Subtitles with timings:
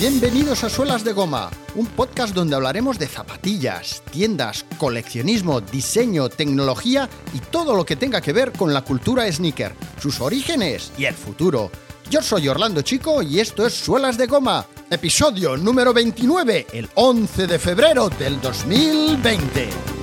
[0.00, 7.06] Bienvenidos a Suelas de Goma, un podcast donde hablaremos de zapatillas, tiendas, coleccionismo, diseño, tecnología
[7.34, 11.12] y todo lo que tenga que ver con la cultura sneaker, sus orígenes y el
[11.12, 11.70] futuro.
[12.08, 17.46] Yo soy Orlando Chico y esto es Suelas de Goma, episodio número 29, el 11
[17.46, 19.99] de febrero del 2020.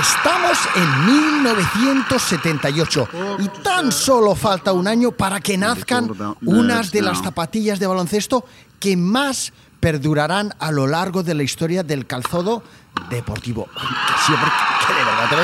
[0.00, 3.08] Estamos en 1978
[3.38, 6.10] y tan solo falta un año para que nazcan
[6.46, 8.46] unas de las zapatillas de baloncesto
[8.78, 12.62] que más perdurarán a lo largo de la historia del calzado
[13.10, 13.68] deportivo.
[13.74, 13.80] Que
[14.24, 14.50] siempre,
[14.86, 15.42] que de verdad te lo.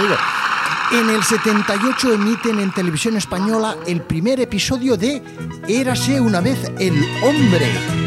[1.00, 5.22] En el 78 emiten en televisión española el primer episodio de
[5.69, 8.06] Érase una vez el hombre.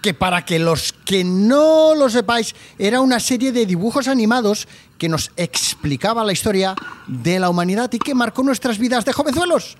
[0.00, 4.66] Que para que los que no lo sepáis, era una serie de dibujos animados
[4.98, 6.74] que nos explicaba la historia
[7.06, 9.76] de la humanidad y que marcó nuestras vidas de jovenzuelos.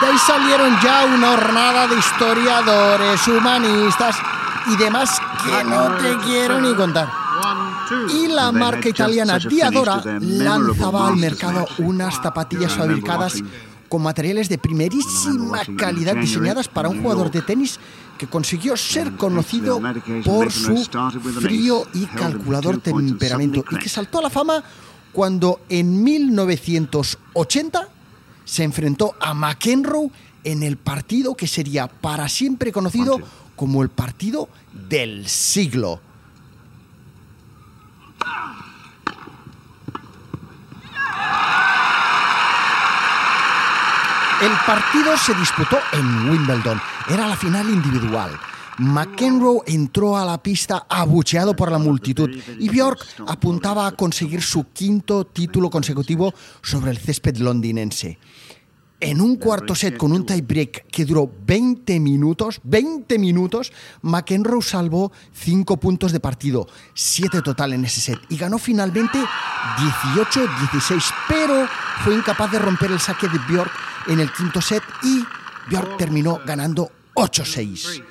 [0.00, 4.16] De ahí salieron ya una hornada de historiadores, humanistas
[4.66, 7.08] y demás que no te quiero ni contar.
[8.12, 13.42] Y la marca italiana Diadora lanzaba al mercado unas zapatillas fabricadas
[13.88, 17.78] con materiales de primerísima calidad diseñadas para un jugador de tenis
[18.18, 19.80] que consiguió ser conocido
[20.24, 20.84] por su
[21.40, 24.62] frío y calculador temperamento y que saltó a la fama
[25.12, 27.88] cuando en 1980
[28.44, 30.10] se enfrentó a McEnroe
[30.44, 33.18] en el partido que sería para siempre conocido
[33.56, 34.48] como el partido
[34.88, 36.00] del siglo.
[44.42, 46.78] El partido se disputó en Wimbledon.
[47.08, 48.38] Era la final individual.
[48.76, 54.64] McEnroe entró a la pista abucheado por la multitud y Bjork apuntaba a conseguir su
[54.72, 58.18] quinto título consecutivo sobre el césped londinense.
[59.00, 63.72] En un cuarto set con un tiebreak que duró 20 minutos, 20 minutos,
[64.02, 69.18] McEnroe salvó 5 puntos de partido, 7 total en ese set, y ganó finalmente
[70.08, 71.66] 18-16, pero
[72.04, 73.72] fue incapaz de romper el saque de Bjork
[74.08, 75.24] en el quinto set y
[75.68, 78.02] Bjork terminó ganando 8-6.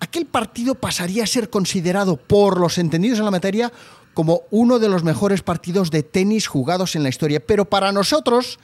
[0.00, 3.72] Aquel partido pasaría a ser considerado por los entendidos en la materia
[4.14, 8.58] como uno de los mejores partidos de tenis jugados en la historia, pero para nosotros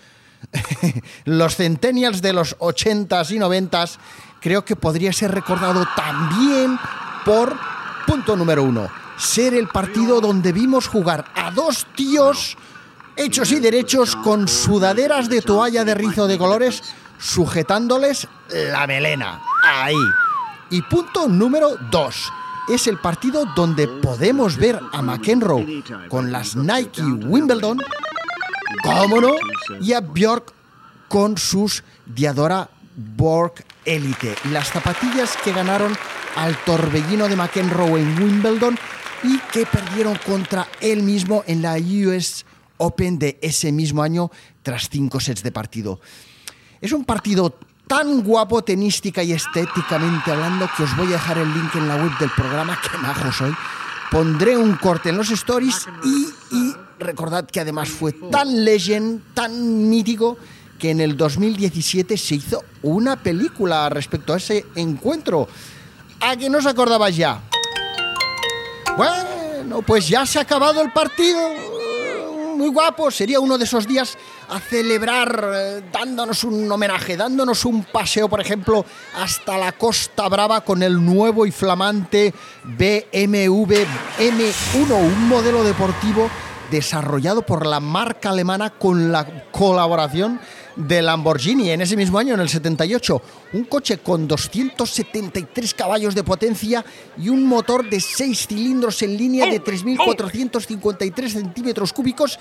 [1.25, 3.99] los centennials de los 80s y 90s,
[4.41, 6.79] creo que podría ser recordado también
[7.25, 7.57] por,
[8.07, 12.57] punto número uno, ser el partido donde vimos jugar a dos tíos
[13.17, 16.83] hechos y derechos con sudaderas de toalla de rizo de colores
[17.19, 19.41] sujetándoles la melena.
[19.65, 19.97] Ahí.
[20.71, 22.33] Y punto número dos.
[22.69, 27.79] Es el partido donde podemos ver a McEnroe con las Nike Wimbledon
[28.83, 29.35] cómo no,
[29.81, 30.53] y a Bjork
[31.09, 35.97] con sus Diadora Borg Elite, las zapatillas que ganaron
[36.37, 38.79] al torbellino de McEnroe en Wimbledon
[39.23, 42.45] y que perdieron contra él mismo en la US
[42.79, 44.31] Open de ese mismo año
[44.63, 46.01] tras cinco sets de partido.
[46.81, 47.55] Es un partido
[47.87, 51.97] tan guapo tenística y estéticamente hablando que os voy a dejar el link en la
[51.97, 53.55] web del programa, que majo soy.
[54.11, 59.89] Pondré un corte en los stories y, y recordad que además fue tan legend, tan
[59.89, 60.37] mítico,
[60.79, 65.49] que en el 2017 se hizo una película respecto a ese encuentro.
[66.21, 67.41] ¿A que no os acordabais ya?
[68.97, 71.39] Bueno, pues ya se ha acabado el partido.
[72.57, 74.19] Muy guapo, sería uno de esos días
[74.51, 78.85] a celebrar eh, dándonos un homenaje, dándonos un paseo, por ejemplo,
[79.17, 82.35] hasta la Costa Brava con el nuevo y flamante
[82.65, 83.75] BMW
[84.19, 86.29] M1, un modelo deportivo
[86.71, 90.39] desarrollado por la marca alemana con la colaboración
[90.77, 93.23] de Lamborghini en ese mismo año, en el 78.
[93.53, 96.85] Un coche con 273 caballos de potencia
[97.19, 102.39] y un motor de 6 cilindros en línea de 3.453 centímetros cúbicos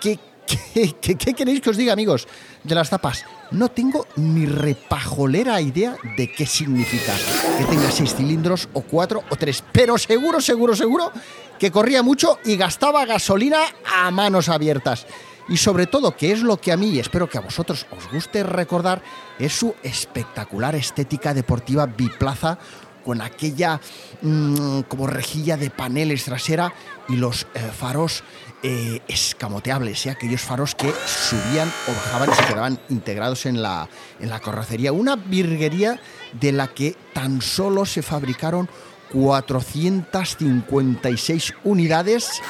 [0.00, 2.28] que ¿Qué, qué, qué queréis que os diga, amigos,
[2.62, 3.24] de las tapas?
[3.50, 7.14] No tengo ni repajolera idea de qué significa
[7.56, 11.12] que tenga seis cilindros o cuatro o tres, pero seguro, seguro, seguro
[11.58, 15.06] que corría mucho y gastaba gasolina a manos abiertas.
[15.48, 18.10] Y sobre todo, que es lo que a mí, y espero que a vosotros os
[18.10, 19.02] guste recordar,
[19.38, 22.58] es su espectacular estética deportiva biplaza
[23.04, 23.80] con aquella
[24.22, 26.72] mm, como rejilla de paneles trasera
[27.08, 28.24] y los eh, faros
[28.62, 30.10] eh, escamoteables, ¿eh?
[30.10, 33.88] aquellos faros que subían o bajaban y se quedaban integrados en la,
[34.20, 34.92] en la carrocería.
[34.92, 36.00] Una virguería
[36.32, 38.70] de la que tan solo se fabricaron
[39.14, 42.42] 456 unidades.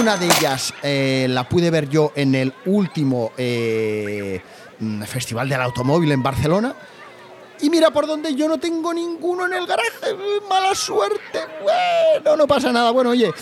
[0.00, 4.40] Una de ellas eh, la pude ver yo en el último eh,
[5.06, 6.74] Festival del Automóvil en Barcelona.
[7.60, 10.14] Y mira por donde yo no tengo ninguno en el garaje.
[10.48, 11.40] Mala suerte.
[11.62, 12.90] Bueno, no pasa nada.
[12.90, 13.32] Bueno, oye,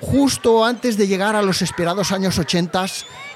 [0.00, 2.86] justo antes de llegar a los esperados años 80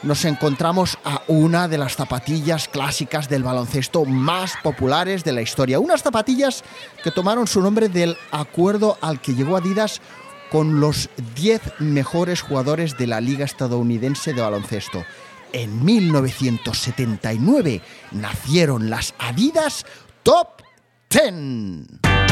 [0.03, 5.81] nos encontramos a una de las zapatillas clásicas del baloncesto más populares de la historia.
[5.81, 6.63] Unas zapatillas
[7.03, 10.01] que tomaron su nombre del acuerdo al que llegó Adidas
[10.51, 15.05] con los 10 mejores jugadores de la Liga Estadounidense de Baloncesto.
[15.53, 17.83] En 1979
[18.13, 19.85] nacieron las Adidas
[20.23, 20.63] Top
[21.11, 22.24] 10.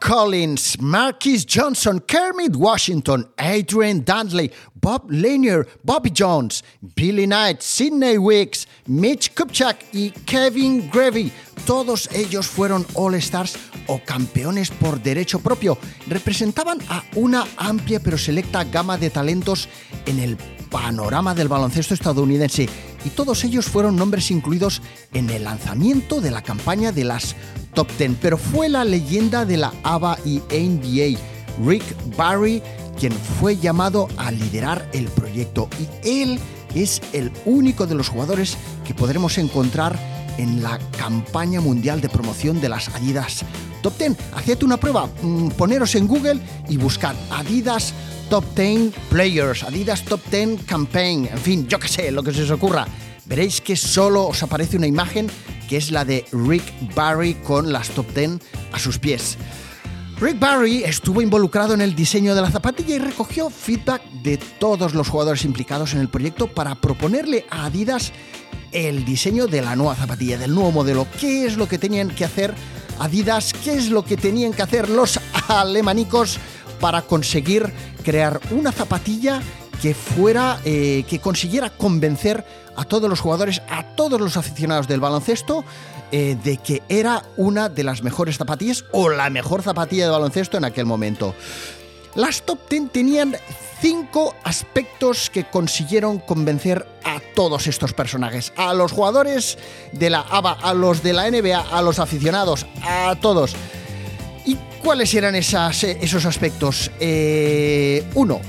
[0.00, 6.62] Collins, Marquis Johnson, Kermit Washington, Adrian Dantley, Bob Lanier, Bobby Jones,
[6.94, 11.30] Billy Knight, Sidney Wicks, Mitch Kupchak y Kevin Grevy.
[11.66, 13.56] Todos ellos fueron All-Stars
[13.88, 15.76] o campeones por derecho propio.
[16.08, 19.68] Representaban a una amplia pero selecta gama de talentos
[20.06, 20.36] en el
[20.70, 22.68] panorama del baloncesto estadounidense
[23.04, 24.82] y todos ellos fueron nombres incluidos
[25.12, 27.36] en el lanzamiento de la campaña de las
[27.76, 31.20] Top 10, pero fue la leyenda de la ABA y NBA,
[31.62, 31.84] Rick
[32.16, 32.62] Barry,
[32.98, 36.40] quien fue llamado a liderar el proyecto y él
[36.74, 38.56] es el único de los jugadores
[38.86, 39.94] que podremos encontrar
[40.38, 43.44] en la campaña mundial de promoción de las Adidas
[43.82, 44.16] Top 10.
[44.34, 46.40] Haced una prueba, mm, poneros en Google
[46.70, 47.92] y buscad Adidas
[48.30, 52.42] Top 10 Players, Adidas Top 10 Campaign, en fin, yo qué sé, lo que se
[52.42, 52.86] os ocurra.
[53.26, 55.28] Veréis que solo os aparece una imagen
[55.68, 56.64] que es la de Rick
[56.94, 58.38] Barry con las Top 10
[58.72, 59.36] a sus pies.
[60.18, 64.94] Rick Barry estuvo involucrado en el diseño de la zapatilla y recogió feedback de todos
[64.94, 68.12] los jugadores implicados en el proyecto para proponerle a Adidas
[68.72, 71.06] el diseño de la nueva zapatilla, del nuevo modelo.
[71.20, 72.54] ¿Qué es lo que tenían que hacer
[72.98, 73.52] Adidas?
[73.52, 76.38] ¿Qué es lo que tenían que hacer los alemanicos
[76.80, 77.70] para conseguir
[78.02, 79.42] crear una zapatilla
[79.82, 82.44] que fuera, eh, que consiguiera convencer
[82.76, 85.64] a todos los jugadores, a todos los aficionados del baloncesto,
[86.12, 90.56] eh, de que era una de las mejores zapatillas o la mejor zapatilla de baloncesto
[90.56, 91.34] en aquel momento.
[92.14, 93.36] Las top 10 tenían
[93.80, 99.58] cinco aspectos que consiguieron convencer a todos estos personajes, a los jugadores
[99.92, 103.54] de la ABA, a los de la NBA, a los aficionados, a todos.
[104.46, 105.40] ¿Y cuáles eran eh,
[106.00, 106.90] esos aspectos?
[107.00, 108.40] Eh, uno,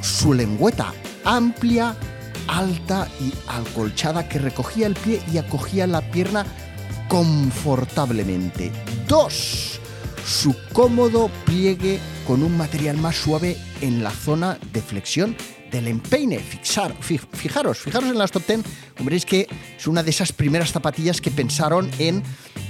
[0.00, 0.92] su lengüeta
[1.24, 1.94] amplia,
[2.48, 6.44] alta y acolchada que recogía el pie y acogía la pierna
[7.08, 8.70] confortablemente.
[9.08, 9.80] Dos,
[10.26, 15.36] su cómodo pliegue con un material más suave en la zona de flexión
[15.70, 16.38] del empeine.
[16.38, 18.60] Fijaros, fijaros en las top 10,
[19.00, 22.22] veréis que es una de esas primeras zapatillas que pensaron en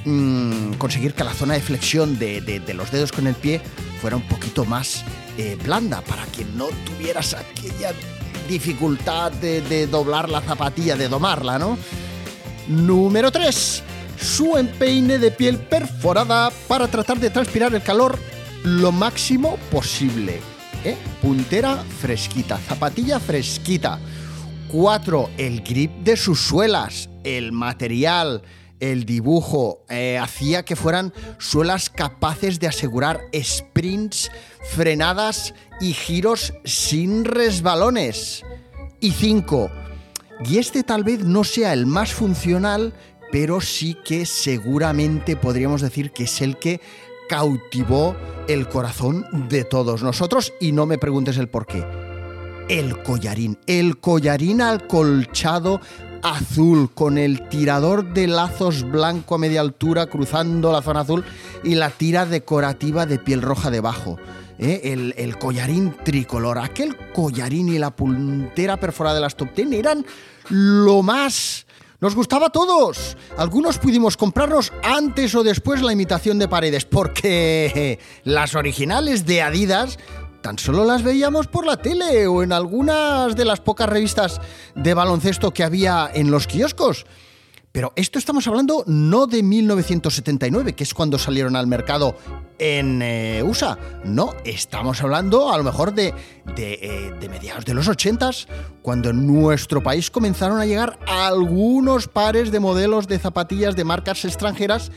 [0.04, 3.60] mm, conseguir que la zona de flexión de, de- de los dedos con el pie
[4.00, 5.04] fuera un poquito más
[5.38, 7.92] eh, blanda para que no tuvieras aquella
[8.48, 11.78] dificultad de, de doblar la zapatilla, de domarla, ¿no?
[12.68, 13.82] Número 3.
[14.20, 18.18] Su empeine de piel perforada para tratar de transpirar el calor
[18.64, 20.40] lo máximo posible.
[20.84, 20.96] ¿eh?
[21.20, 23.98] Puntera fresquita, zapatilla fresquita.
[24.72, 25.30] 4.
[25.36, 28.42] El grip de sus suelas, el material,
[28.80, 34.30] el dibujo, eh, hacía que fueran suelas capaces de asegurar sprints,
[34.72, 38.44] frenadas y giros sin resbalones.
[39.00, 39.70] Y 5.
[40.46, 42.94] Y este tal vez no sea el más funcional,
[43.30, 46.80] pero sí que seguramente podríamos decir que es el que
[47.28, 48.16] cautivó
[48.48, 51.84] el corazón de todos nosotros y no me preguntes el por qué.
[52.68, 55.80] El collarín, el collarín acolchado
[56.22, 61.24] azul con el tirador de lazos blanco a media altura cruzando la zona azul
[61.62, 64.16] y la tira decorativa de piel roja debajo.
[64.58, 65.12] ¿Eh?
[65.16, 70.06] El, collarín tricolor, aquel collarín y la puntera perforada de las top 10 eran
[70.50, 71.66] lo más...
[72.00, 73.16] Nos gustaba a todos.
[73.38, 79.98] Algunos pudimos comprarnos antes o después la imitación de paredes, porque las originales de Adidas
[80.42, 84.42] tan solo las veíamos por la tele o en algunas de las pocas revistas
[84.74, 87.06] de baloncesto que había en los kioscos.
[87.74, 92.14] Pero esto estamos hablando no de 1979, que es cuando salieron al mercado
[92.56, 93.76] en eh, USA.
[94.04, 96.14] No, estamos hablando a lo mejor de,
[96.54, 98.30] de, eh, mediados de los 80,
[98.80, 104.24] cuando en nuestro país comenzaron a llegar algunos pares de modelos de zapatillas de marcas
[104.24, 104.92] extranjeras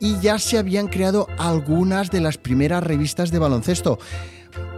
[0.00, 4.00] y ya se habían creado algunas de las primeras revistas de baloncesto.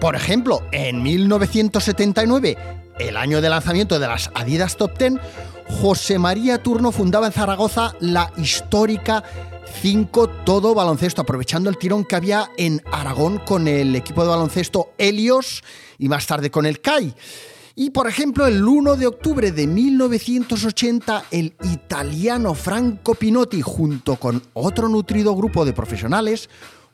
[0.02, 2.59] Por ejemplo, en 1979,
[2.99, 5.19] el año de lanzamiento de las Adidas Top Ten,
[5.68, 9.22] José María Turno fundaba en Zaragoza la histórica
[9.80, 14.90] 5 Todo Baloncesto, aprovechando el tirón que había en Aragón con el equipo de baloncesto
[14.98, 15.62] Helios
[15.98, 17.14] y más tarde con el CAI.
[17.76, 24.42] Y por ejemplo, el 1 de octubre de 1980, el italiano Franco Pinotti, junto con
[24.54, 26.50] otro nutrido grupo de profesionales,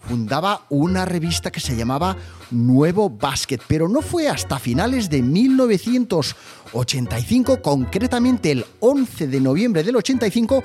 [0.09, 2.17] fundaba una revista que se llamaba
[2.51, 9.97] Nuevo Basket, pero no fue hasta finales de 1985, concretamente el 11 de noviembre del
[9.97, 10.63] 85,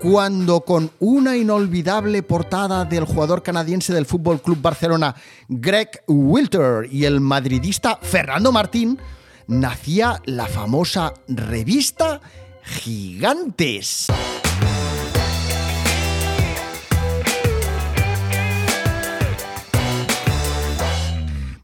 [0.00, 5.14] cuando con una inolvidable portada del jugador canadiense del Fútbol Club Barcelona,
[5.48, 8.98] Greg Wilter, y el madridista Fernando Martín,
[9.46, 12.22] nacía la famosa revista
[12.62, 14.06] Gigantes.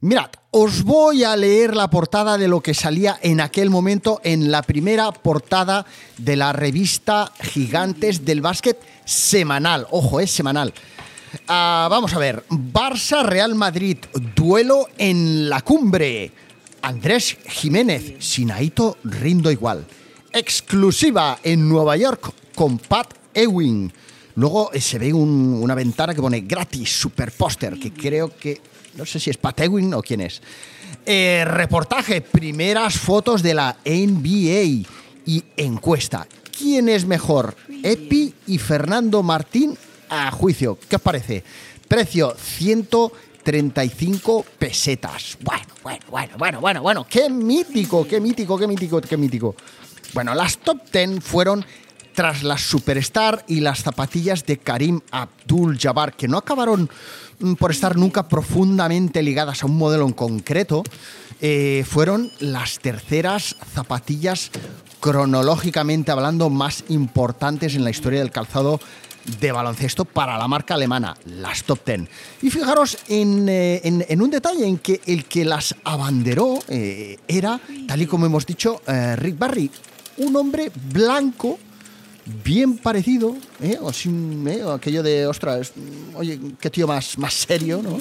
[0.00, 4.50] Mirad, os voy a leer la portada de lo que salía en aquel momento en
[4.50, 5.86] la primera portada
[6.18, 9.86] de la revista Gigantes del Básquet semanal.
[9.90, 10.72] Ojo, es semanal.
[11.48, 13.98] Ah, vamos a ver, Barça-Real Madrid,
[14.34, 16.30] duelo en la cumbre.
[16.82, 19.86] Andrés Jiménez, Sinaito rindo igual.
[20.32, 23.92] Exclusiva en Nueva York con Pat Ewing.
[24.36, 28.60] Luego eh, se ve un- una ventana que pone gratis, super póster, que creo que,
[28.96, 30.42] no sé si es Pat Ewing o quién es.
[31.04, 34.88] Eh, reportaje, primeras fotos de la NBA
[35.24, 36.26] y encuesta.
[36.56, 37.56] ¿Quién es mejor?
[37.82, 39.76] Epi y Fernando Martín
[40.08, 40.78] a juicio.
[40.88, 41.44] ¿Qué os parece?
[41.86, 45.36] Precio 135 pesetas.
[45.42, 47.06] Bueno, bueno, bueno, bueno, bueno, bueno.
[47.08, 49.54] Qué mítico, qué mítico, qué mítico, qué mítico.
[50.14, 51.64] Bueno, las top 10 fueron
[52.16, 56.88] tras las Superstar y las zapatillas de Karim Abdul-Jabbar, que no acabaron
[57.40, 60.82] mm, por estar nunca profundamente ligadas a un modelo en concreto,
[61.42, 64.50] eh, fueron las terceras zapatillas
[65.00, 68.80] cronológicamente hablando más importantes en la historia del calzado
[69.40, 72.08] de baloncesto para la marca alemana, las top 10.
[72.42, 77.60] Y fijaros en, eh, en- un detalle en que el que las abanderó eh, era,
[77.86, 78.80] tal y como hemos dicho,
[79.16, 79.70] Rick Barry,
[80.18, 81.58] un hombre blanco,
[82.44, 83.78] bien parecido, ¿eh?
[83.80, 84.62] o ¿eh?
[84.64, 85.72] o aquello de, ostras,
[86.14, 87.98] oye, qué tío más, más serio, ¿no?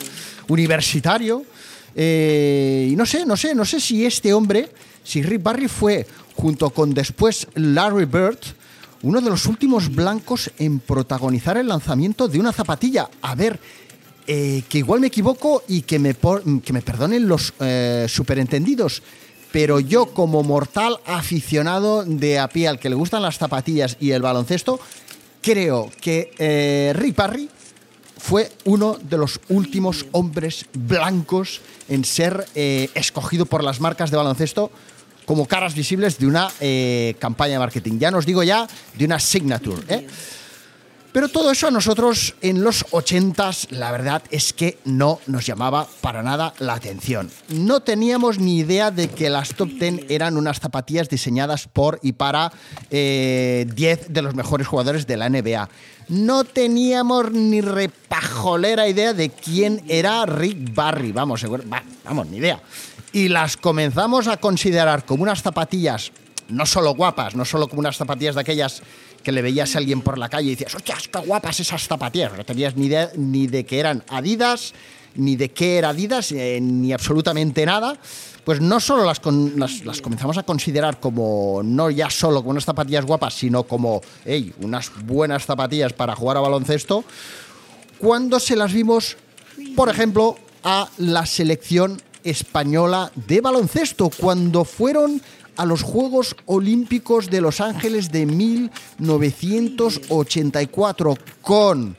[0.48, 1.44] Universitario.
[1.96, 4.70] Eh, y no sé, no sé, no sé si este hombre,
[5.03, 6.05] si Rick Barry fue,
[6.36, 8.39] junto con después Larry Bird,
[9.03, 13.10] uno de los últimos blancos en protagonizar el lanzamiento de una zapatilla.
[13.22, 13.60] A ver,
[14.27, 19.03] eh, que igual me equivoco y que me, por- que me perdonen los eh, superentendidos,
[19.56, 24.12] pero yo como mortal aficionado de a pie al que le gustan las zapatillas y
[24.12, 24.82] el baloncesto,
[25.42, 27.50] creo que eh, Rick Barry
[28.18, 34.18] fue uno de los últimos hombres blancos en ser eh, escogido por las marcas de
[34.18, 34.72] baloncesto
[35.24, 37.98] como caras visibles de una eh, campaña de marketing.
[37.98, 39.84] Ya nos digo ya de una signature.
[39.88, 40.06] ¿eh?
[41.16, 45.88] Pero todo eso a nosotros en los 80s, la verdad es que no nos llamaba
[46.02, 47.32] para nada la atención.
[47.48, 52.12] No teníamos ni idea de que las Top 10 eran unas zapatillas diseñadas por y
[52.12, 52.52] para
[52.92, 55.70] eh, 10 de los mejores jugadores de la NBA.
[56.10, 61.14] No teníamos ni repajolera idea de quién era Rick Barry.
[61.14, 62.62] Vamos, seguro, va, vamos, ni idea.
[63.14, 66.12] Y las comenzamos a considerar como unas zapatillas
[66.50, 68.82] no solo guapas, no solo como unas zapatillas de aquellas
[69.25, 72.32] que le veías a alguien por la calle y decías, hostias, qué guapas esas zapatillas.
[72.38, 74.75] No tenías ni idea ni de que eran Adidas,
[75.15, 77.98] ni de qué era Adidas, eh, ni absolutamente nada.
[78.44, 79.20] Pues no solo las,
[79.84, 84.53] las comenzamos a considerar como, no ya solo como unas zapatillas guapas, sino como, hey,
[84.62, 87.03] unas buenas zapatillas para jugar a baloncesto,
[87.98, 89.17] cuando se las vimos,
[89.75, 95.20] por ejemplo, a la selección española de baloncesto, cuando fueron
[95.58, 101.96] a los Juegos Olímpicos de Los Ángeles de 1984 con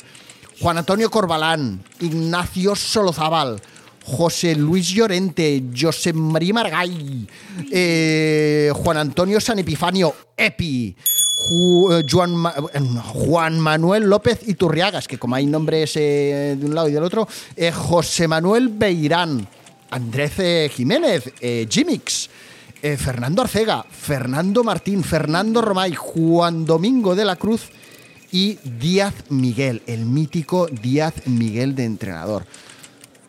[0.61, 3.61] Juan Antonio Corbalán, Ignacio Solozábal,
[4.07, 7.29] José Luis Llorente, José María Margall,
[7.73, 10.95] eh, Juan Antonio San Epifanio, Epi, eh,
[12.01, 12.03] eh,
[13.13, 17.27] Juan Manuel López Iturriagas, que como hay nombres de un lado y del otro,
[17.75, 19.47] José Manuel Beirán,
[19.91, 21.33] Andrés Jiménez,
[21.69, 22.31] Jimix,
[22.87, 27.63] eh, Fernando Arcega, Fernando Martín, Fernando Romay, Juan Domingo de la Cruz
[28.31, 32.47] y Díaz Miguel, el mítico Díaz Miguel de entrenador.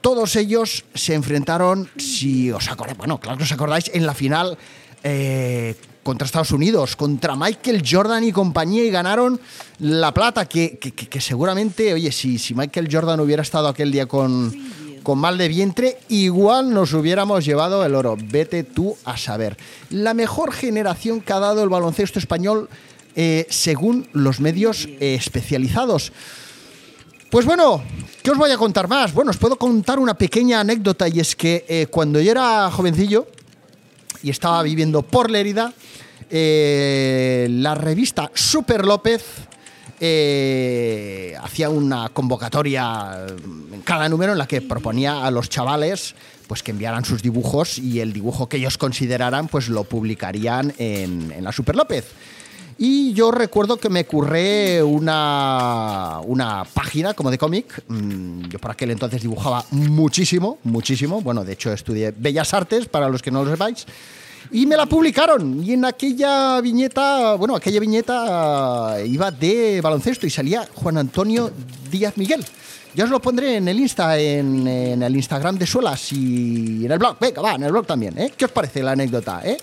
[0.01, 4.59] Todos ellos se enfrentaron, si os acordáis, bueno, claro que os acordáis, en la final
[5.03, 5.73] eh,
[6.03, 9.41] contra Estados Unidos, contra Michael Jordan y compañía, y ganaron
[9.79, 10.77] la plata, que,
[11.19, 14.53] seguramente, oye, si, si Michael Jordan hubiera estado aquel día con,
[15.07, 18.17] con mal de vientre, igual nos hubiéramos llevado el oro.
[18.21, 19.55] Vete tú a saber.
[19.89, 22.67] La mejor generación que ha dado el baloncesto español,
[23.15, 26.11] eh, según los medios eh, especializados.
[27.29, 27.81] Pues bueno,
[28.21, 29.13] ¿qué os voy a contar más?
[29.13, 33.27] Bueno, os puedo contar una pequeña anécdota y es que eh, cuando yo era jovencillo
[34.21, 35.73] y estaba viviendo por Lérida,
[36.29, 39.23] la revista Super López
[39.99, 43.25] eh, hacía una convocatoria
[43.73, 46.15] en cada número en la que proponía a los chavales
[46.47, 51.43] pues que enviaran sus dibujos y el dibujo que ellos consideraran pues lo publicarían en,
[51.43, 52.05] la Super López.
[52.79, 57.83] Y yo recuerdo que me curré una, una página como de cómic.
[57.87, 61.21] Mm, Yo por aquel entonces dibujaba muchísimo, muchísimo.
[61.21, 63.87] Bueno, de hecho estudié Bellas Artes, para los que no lo sepáis.
[64.51, 65.63] Y me la publicaron.
[65.63, 71.51] Y en aquella viñeta, bueno, aquella viñeta iba de baloncesto y salía Juan Antonio
[71.91, 72.43] Díaz Miguel.
[72.95, 76.91] Ya os lo pondré en el Insta, en, en el Instagram de Suelas y en
[76.91, 77.17] el blog.
[77.19, 78.17] Venga, va, en el blog también.
[78.17, 78.33] ¿eh?
[78.35, 79.41] ¿Qué os parece la anécdota?
[79.43, 79.57] Eh?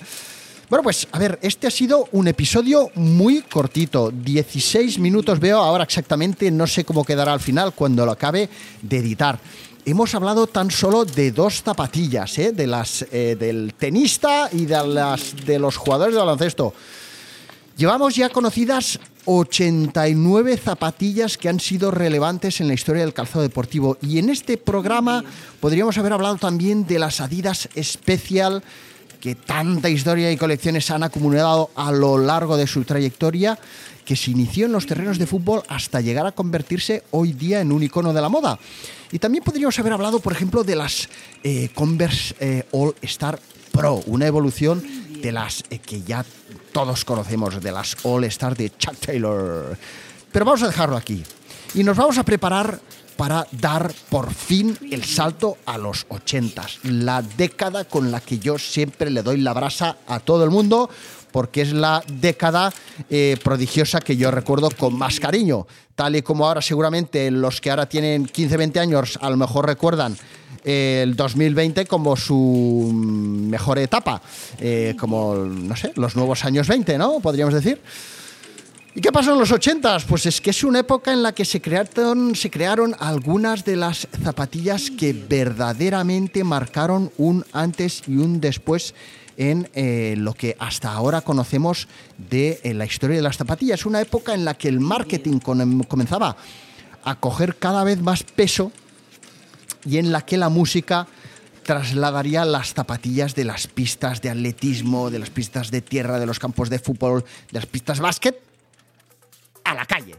[0.69, 5.85] Bueno, pues a ver, este ha sido un episodio muy cortito, 16 minutos veo ahora
[5.85, 8.49] exactamente, no sé cómo quedará al final cuando lo acabe
[8.81, 9.39] de editar.
[9.87, 12.53] Hemos hablado tan solo de dos zapatillas, ¿eh?
[12.53, 16.73] de las, eh, del tenista y de, las, de los jugadores de baloncesto.
[17.77, 23.99] Llevamos ya conocidas 89 zapatillas que han sido relevantes en la historia del calzado deportivo.
[24.01, 25.23] Y en este programa
[25.61, 28.63] podríamos haber hablado también de las Adidas Special,
[29.21, 33.59] que tanta historia y colecciones han acumulado a lo largo de su trayectoria,
[34.07, 37.71] que se inició en los terrenos de fútbol hasta llegar a convertirse hoy día en
[37.71, 38.59] un icono de la moda.
[39.15, 41.09] Y también podríamos haber hablado, por ejemplo, de las
[41.45, 43.39] eh, Converse eh, All Star
[43.71, 44.83] Pro, una evolución
[45.23, 46.27] de las eh, que ya
[46.73, 49.79] todos conocemos, de las All Star de Chuck Taylor.
[50.33, 51.23] Pero vamos a dejarlo aquí.
[51.75, 52.81] Y nos vamos a preparar
[53.17, 58.59] para dar por fin el salto a los 80, la década con la que yo
[58.59, 60.91] siempre le doy la brasa a todo el mundo,
[61.35, 62.73] porque es la década
[63.11, 65.67] eh, prodigiosa que yo recuerdo con más cariño,
[65.97, 69.67] tal y como ahora seguramente los que ahora tienen 15, 20 años a lo mejor
[69.67, 70.17] recuerdan
[70.63, 74.23] eh, el 2020 como su mejor etapa,
[74.61, 77.19] eh, como, no sé, los nuevos años 20, ¿no?
[77.19, 77.81] Podríamos decir.
[78.95, 80.05] ¿Y qué pasó en los 80?
[80.09, 83.75] Pues es que es una época en la que se crearon, se crearon algunas de
[83.75, 88.95] las zapatillas que verdaderamente marcaron un antes y un después
[89.37, 93.87] en eh, lo que hasta ahora conocemos de eh, la historia de las zapatillas.
[93.87, 96.37] Una época en la que el marketing con- comenzaba
[97.05, 98.73] a coger cada vez más peso
[99.85, 101.07] y en la que la música
[101.63, 106.39] trasladaría las zapatillas de las pistas de atletismo, de las pistas de tierra, de los
[106.39, 108.41] campos de fútbol, de las pistas básquet
[109.65, 110.17] a la calle.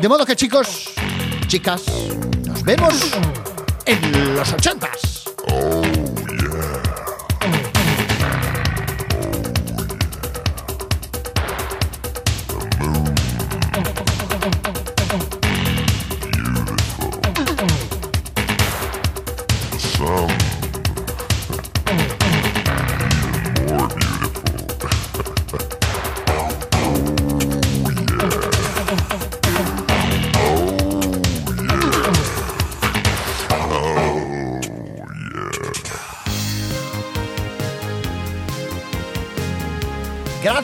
[0.00, 0.90] De modo que chicos,
[1.46, 1.82] chicas,
[2.46, 3.12] nos vemos
[3.86, 5.24] en los ochentas.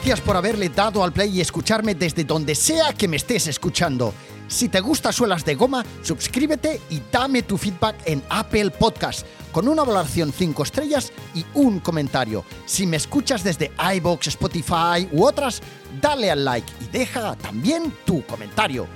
[0.09, 4.15] Gracias por haberle dado al play y escucharme desde donde sea que me estés escuchando.
[4.49, 9.69] Si te gusta Suelas de Goma, suscríbete y dame tu feedback en Apple Podcast con
[9.69, 12.43] una valoración 5 estrellas y un comentario.
[12.65, 15.61] Si me escuchas desde iBox, Spotify u otras,
[16.01, 18.87] dale al like y deja también tu comentario.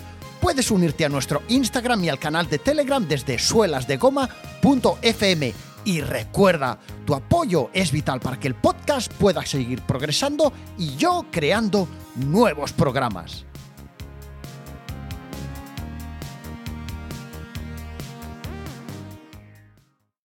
[0.41, 5.72] Puedes unirte a nuestro Instagram y al canal de Telegram desde suelasdegoma.fm.
[5.85, 11.27] Y recuerda, tu apoyo es vital para que el podcast pueda seguir progresando y yo
[11.31, 13.45] creando nuevos programas.